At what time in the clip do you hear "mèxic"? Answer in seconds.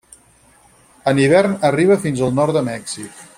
2.71-3.25